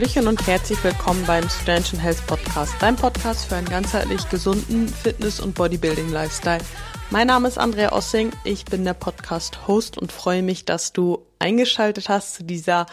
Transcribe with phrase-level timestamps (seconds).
[0.00, 5.40] Hallöchen und herzlich willkommen beim Studential Health Podcast, dein Podcast für einen ganzheitlich gesunden Fitness-
[5.40, 6.62] und Bodybuilding-Lifestyle.
[7.10, 12.08] Mein Name ist Andrea Ossing, ich bin der Podcast-Host und freue mich, dass du eingeschaltet
[12.08, 12.86] hast zu dieser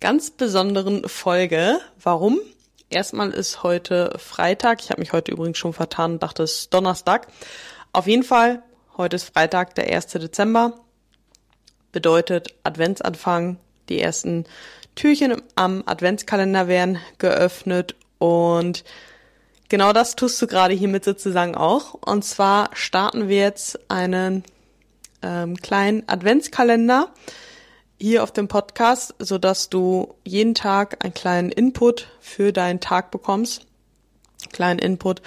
[0.00, 1.78] ganz besonderen Folge.
[2.02, 2.40] Warum?
[2.88, 6.72] Erstmal ist heute Freitag, ich habe mich heute übrigens schon vertan und dachte, es ist
[6.72, 7.28] Donnerstag.
[7.92, 8.62] Auf jeden Fall,
[8.96, 10.06] heute ist Freitag, der 1.
[10.06, 10.72] Dezember,
[11.92, 13.58] bedeutet Adventsanfang,
[13.90, 14.46] die ersten
[14.96, 18.82] Türchen am Adventskalender werden geöffnet und
[19.68, 21.94] genau das tust du gerade hiermit sozusagen auch.
[21.94, 24.42] Und zwar starten wir jetzt einen
[25.22, 27.12] ähm, kleinen Adventskalender
[27.98, 33.10] hier auf dem Podcast, so dass du jeden Tag einen kleinen Input für deinen Tag
[33.10, 33.66] bekommst,
[34.52, 35.22] kleinen Input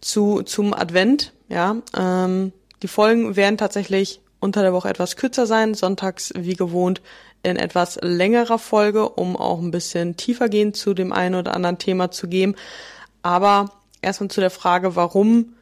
[0.00, 1.32] zu zum Advent.
[1.48, 7.00] Ja, ähm, die Folgen werden tatsächlich unter der Woche etwas kürzer sein, sonntags wie gewohnt
[7.42, 11.78] in etwas längerer Folge, um auch ein bisschen tiefer gehen zu dem einen oder anderen
[11.78, 12.56] Thema zu geben.
[13.22, 13.70] Aber
[14.02, 15.54] erstmal zu der Frage, warum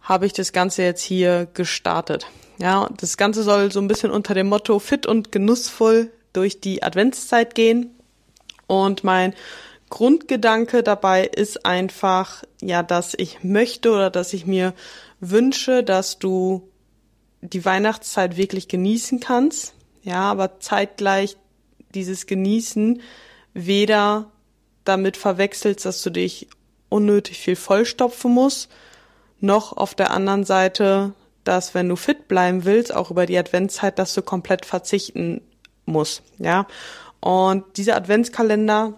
[0.00, 2.26] habe ich das Ganze jetzt hier gestartet?
[2.58, 6.82] Ja, das Ganze soll so ein bisschen unter dem Motto fit und genussvoll durch die
[6.82, 7.94] Adventszeit gehen.
[8.66, 9.34] Und mein
[9.90, 14.74] Grundgedanke dabei ist einfach, ja, dass ich möchte oder dass ich mir
[15.20, 16.67] wünsche, dass du
[17.40, 19.74] die Weihnachtszeit wirklich genießen kannst
[20.08, 21.36] ja, aber zeitgleich
[21.94, 23.02] dieses Genießen
[23.52, 24.30] weder
[24.84, 26.48] damit verwechselst, dass du dich
[26.88, 28.70] unnötig viel vollstopfen musst,
[29.40, 31.12] noch auf der anderen Seite,
[31.44, 35.42] dass wenn du fit bleiben willst, auch über die Adventszeit, dass du komplett verzichten
[35.84, 36.66] musst, ja.
[37.20, 38.94] Und dieser Adventskalender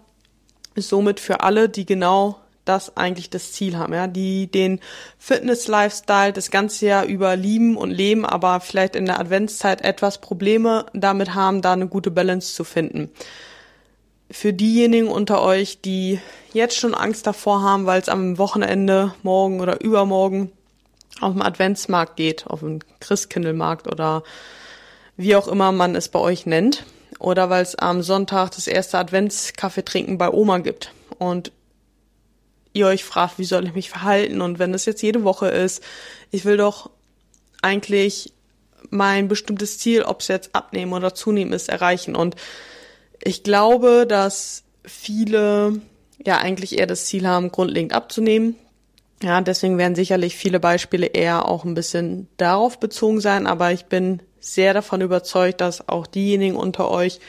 [0.74, 4.80] ist somit für alle, die genau das eigentlich das Ziel haben, ja, die den
[5.18, 10.86] Fitness-Lifestyle das ganze Jahr über lieben und leben, aber vielleicht in der Adventszeit etwas Probleme
[10.92, 13.10] damit haben, da eine gute Balance zu finden.
[14.30, 16.20] Für diejenigen unter euch, die
[16.52, 20.52] jetzt schon Angst davor haben, weil es am Wochenende, morgen oder übermorgen
[21.20, 24.22] auf dem Adventsmarkt geht, auf dem Christkindlmarkt oder
[25.16, 26.84] wie auch immer man es bei euch nennt,
[27.18, 30.92] oder weil es am Sonntag das erste Adventskaffee trinken bei Oma gibt.
[31.18, 31.52] Und
[32.72, 35.82] ihr euch fragt, wie soll ich mich verhalten und wenn das jetzt jede Woche ist,
[36.30, 36.90] ich will doch
[37.62, 38.32] eigentlich
[38.90, 42.16] mein bestimmtes Ziel, ob es jetzt abnehmen oder zunehmen ist, erreichen.
[42.16, 42.36] Und
[43.22, 45.80] ich glaube, dass viele
[46.24, 48.56] ja eigentlich eher das Ziel haben, grundlegend abzunehmen.
[49.22, 53.84] Ja, deswegen werden sicherlich viele Beispiele eher auch ein bisschen darauf bezogen sein, aber ich
[53.86, 57.20] bin sehr davon überzeugt, dass auch diejenigen unter euch,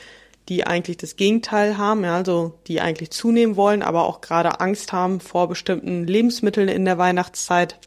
[0.50, 4.92] die eigentlich das Gegenteil haben, ja, also die eigentlich zunehmen wollen, aber auch gerade Angst
[4.92, 7.78] haben vor bestimmten Lebensmitteln in der Weihnachtszeit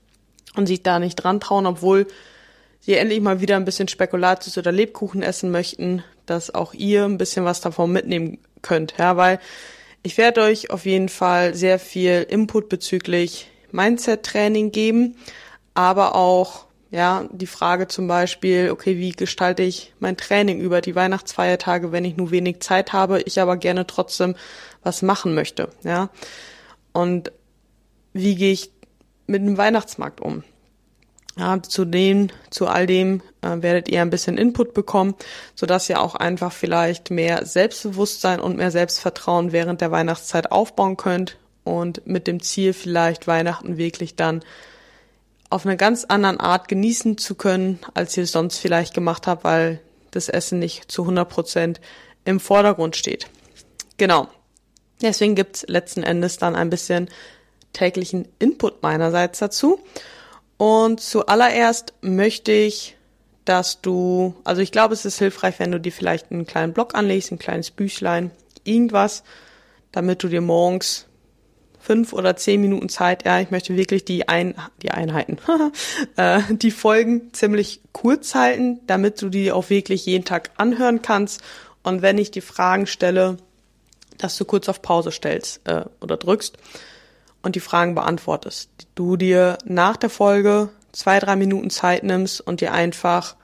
[0.56, 2.06] und sich da nicht dran trauen, obwohl
[2.81, 7.19] sie endlich mal wieder ein bisschen Spekulatius oder Lebkuchen essen möchten, dass auch ihr ein
[7.19, 9.41] bisschen was davon mitnehmen könnt, ja, weil
[10.03, 15.16] ich werde euch auf jeden Fall sehr viel Input bezüglich Mindset-Training geben,
[15.72, 20.94] aber auch ja, die Frage zum Beispiel, okay, wie gestalte ich mein Training über die
[20.94, 24.37] Weihnachtsfeiertage, wenn ich nur wenig Zeit habe, ich aber gerne trotzdem
[24.84, 26.09] was machen möchte, ja.
[26.93, 27.33] Und
[28.12, 28.71] wie gehe ich
[29.27, 30.44] mit dem Weihnachtsmarkt um?
[31.37, 35.16] Ja, zu dem, zu all dem äh, werdet ihr ein bisschen Input bekommen,
[35.56, 40.97] so dass ihr auch einfach vielleicht mehr Selbstbewusstsein und mehr Selbstvertrauen während der Weihnachtszeit aufbauen
[40.97, 44.44] könnt und mit dem Ziel vielleicht Weihnachten wirklich dann
[45.50, 49.44] auf eine ganz anderen Art genießen zu können, als ihr es sonst vielleicht gemacht habt,
[49.44, 51.81] weil das Essen nicht zu 100 Prozent
[52.25, 53.28] im Vordergrund steht.
[53.97, 54.28] Genau.
[55.03, 57.09] Deswegen gibt's letzten Endes dann ein bisschen
[57.72, 59.81] täglichen Input meinerseits dazu.
[60.56, 62.97] Und zuallererst möchte ich,
[63.44, 66.94] dass du, also ich glaube, es ist hilfreich, wenn du dir vielleicht einen kleinen Blog
[66.94, 68.31] anlegst, ein kleines Büchlein,
[68.62, 69.25] irgendwas,
[69.93, 71.06] damit du dir morgens
[71.84, 73.25] fünf oder zehn Minuten Zeit.
[73.25, 75.39] Ja, ich möchte wirklich die, Ein die Einheiten,
[76.16, 81.42] äh, die Folgen ziemlich kurz halten, damit du die auch wirklich jeden Tag anhören kannst.
[81.83, 83.36] Und wenn ich die Fragen stelle,
[84.16, 86.57] dass du kurz auf Pause stellst äh, oder drückst
[87.42, 88.71] und die Fragen beantwortest.
[88.95, 93.36] Du dir nach der Folge zwei, drei Minuten Zeit nimmst und dir einfach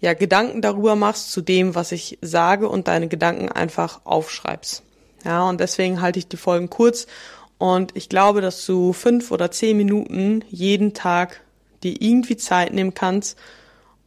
[0.00, 4.82] ja Gedanken darüber machst zu dem, was ich sage und deine Gedanken einfach aufschreibst.
[5.26, 7.08] Ja, und deswegen halte ich die Folgen kurz
[7.58, 11.40] und ich glaube, dass du fünf oder zehn Minuten jeden Tag
[11.82, 13.36] dir irgendwie Zeit nehmen kannst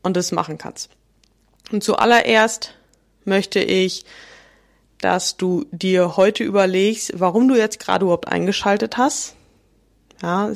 [0.02, 0.90] und das machen kannst.
[1.74, 2.74] Und zuallererst
[3.26, 4.06] möchte ich,
[5.02, 9.36] dass du dir heute überlegst, warum du jetzt gerade überhaupt eingeschaltet hast.
[10.22, 10.54] Ja,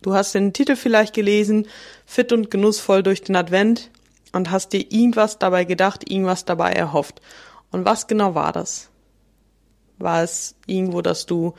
[0.00, 1.66] du hast den Titel vielleicht gelesen,
[2.06, 3.90] fit und genussvoll durch den Advent
[4.32, 7.20] und hast dir irgendwas dabei gedacht, irgendwas dabei erhofft.
[7.70, 8.88] Und was genau war das?
[9.98, 11.54] War es irgendwo, dass du,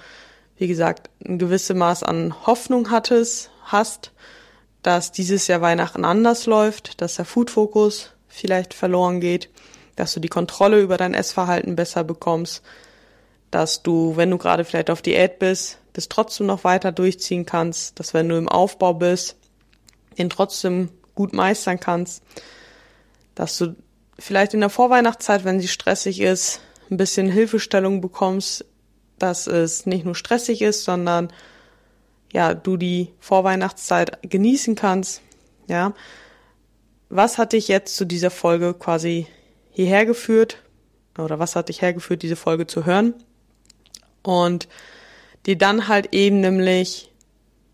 [0.57, 4.11] wie gesagt, ein gewisses Maß an Hoffnung hattest, hast,
[4.81, 9.49] dass dieses Jahr Weihnachten anders läuft, dass der Food-Fokus vielleicht verloren geht,
[9.95, 12.63] dass du die Kontrolle über dein Essverhalten besser bekommst,
[13.51, 17.99] dass du, wenn du gerade vielleicht auf Diät bist, das trotzdem noch weiter durchziehen kannst,
[17.99, 19.35] dass wenn du im Aufbau bist,
[20.17, 22.23] den trotzdem gut meistern kannst,
[23.35, 23.75] dass du
[24.19, 26.61] vielleicht in der Vorweihnachtszeit, wenn sie stressig ist,
[26.91, 28.65] ein bisschen Hilfestellung bekommst,
[29.19, 31.31] dass es nicht nur stressig ist, sondern
[32.31, 35.21] ja, du die Vorweihnachtszeit genießen kannst,
[35.67, 35.93] ja.
[37.09, 39.27] Was hat dich jetzt zu dieser Folge quasi
[39.71, 40.61] hierher geführt?
[41.17, 43.13] Oder was hat dich hergeführt, diese Folge zu hören?
[44.23, 44.67] Und
[45.45, 47.13] dir dann halt eben nämlich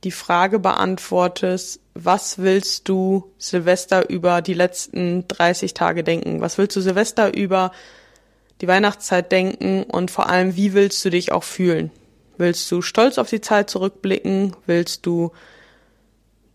[0.04, 6.42] die Frage beantwortest, was willst du Silvester über die letzten 30 Tage denken?
[6.42, 7.72] Was willst du Silvester über
[8.64, 11.92] die Weihnachtszeit denken und vor allem, wie willst du dich auch fühlen?
[12.38, 14.56] Willst du stolz auf die Zeit zurückblicken?
[14.66, 15.34] Willst du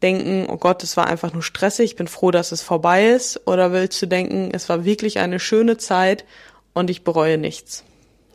[0.00, 3.46] denken, oh Gott, es war einfach nur stressig, ich bin froh, dass es vorbei ist?
[3.46, 6.24] Oder willst du denken, es war wirklich eine schöne Zeit
[6.72, 7.84] und ich bereue nichts?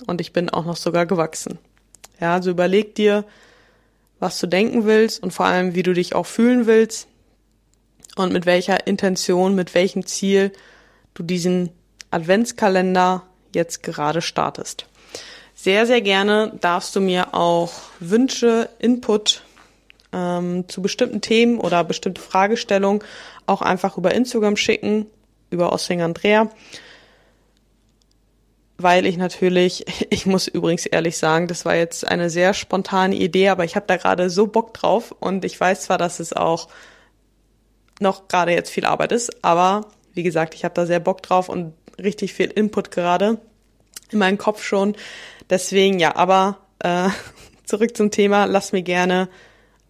[0.05, 1.57] Und ich bin auch noch sogar gewachsen.
[2.21, 3.25] Ja, also überleg dir,
[4.19, 7.07] was du denken willst und vor allem, wie du dich auch fühlen willst
[8.17, 10.51] und mit welcher Intention, mit welchem Ziel
[11.15, 11.71] du diesen
[12.11, 14.85] Adventskalender jetzt gerade startest.
[15.55, 19.43] Sehr, sehr gerne darfst du mir auch Wünsche, Input
[20.11, 23.03] ähm, zu bestimmten Themen oder bestimmte Fragestellungen
[23.45, 25.05] auch einfach über Instagram schicken,
[25.49, 26.49] über Ossing Andrea
[28.77, 33.49] weil ich natürlich, ich muss übrigens ehrlich sagen, das war jetzt eine sehr spontane Idee,
[33.49, 36.67] aber ich habe da gerade so Bock drauf und ich weiß zwar, dass es auch
[37.99, 41.49] noch gerade jetzt viel Arbeit ist, aber wie gesagt, ich habe da sehr Bock drauf
[41.49, 43.39] und richtig viel Input gerade
[44.11, 44.95] in meinem Kopf schon.
[45.49, 47.09] Deswegen ja, aber äh,
[47.65, 49.29] zurück zum Thema, lass mir gerne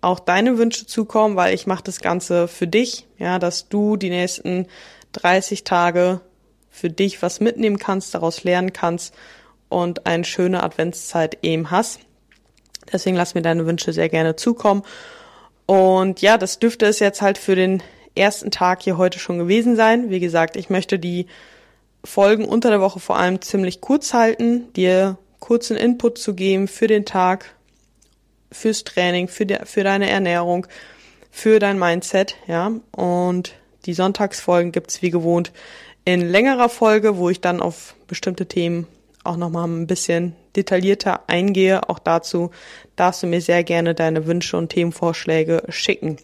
[0.02, 4.10] auch deine Wünsche zukommen, weil ich mache das Ganze für dich, ja, dass du die
[4.10, 4.68] nächsten
[5.14, 6.20] 30 Tage
[6.70, 9.14] für dich was mitnehmen kannst, daraus lernen kannst
[9.70, 12.00] und eine schöne Adventszeit eben hast.
[12.92, 14.84] Deswegen lass mir deine Wünsche sehr gerne zukommen.
[15.66, 17.82] Und ja, das dürfte es jetzt halt für den
[18.16, 20.10] ersten Tag hier heute schon gewesen sein.
[20.10, 21.28] Wie gesagt, ich möchte die
[22.06, 26.88] Folgen unter der Woche vor allem ziemlich kurz halten, dir kurzen Input zu geben für
[26.88, 27.56] den Tag,
[28.52, 30.68] fürs Training, für, die, für deine Ernährung,
[31.32, 32.72] für dein Mindset, ja.
[32.92, 33.54] Und
[33.86, 35.52] die Sonntagsfolgen gibt's wie gewohnt
[36.06, 38.88] in längerer Folge, wo ich dann auf bestimmte Themen
[39.24, 41.90] auch nochmal ein bisschen detaillierter eingehe.
[41.90, 42.52] Auch dazu
[42.96, 46.18] darfst du mir sehr gerne deine Wünsche und Themenvorschläge schicken.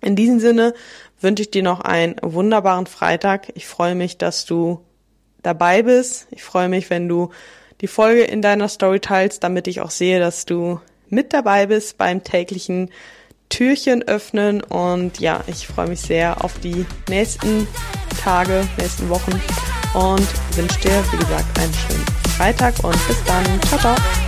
[0.00, 0.74] In diesem Sinne
[1.20, 3.52] wünsche ich dir noch einen wunderbaren Freitag.
[3.54, 4.80] Ich freue mich, dass du
[5.44, 6.26] dabei bist.
[6.30, 7.30] Ich freue mich, wenn du
[7.80, 11.98] die Folge in deiner Story teilst, damit ich auch sehe, dass du mit dabei bist
[11.98, 12.90] beim täglichen
[13.48, 17.68] Türchen öffnen und ja, ich freue mich sehr auf die nächsten
[18.22, 19.40] Tage, nächsten Wochen
[19.94, 22.06] und wünsche dir, wie gesagt, einen schönen
[22.36, 23.44] Freitag und bis dann.
[23.68, 24.23] Ciao, ciao.